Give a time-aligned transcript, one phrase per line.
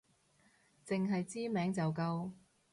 [0.87, 2.31] 淨係知名就夠